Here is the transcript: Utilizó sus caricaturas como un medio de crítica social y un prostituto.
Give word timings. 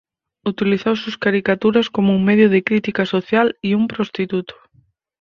Utilizó 0.47 0.95
sus 0.95 1.19
caricaturas 1.19 1.91
como 1.91 2.15
un 2.15 2.25
medio 2.25 2.49
de 2.49 2.63
crítica 2.63 3.05
social 3.05 3.59
y 3.61 3.75
un 3.75 3.87
prostituto. 3.87 4.55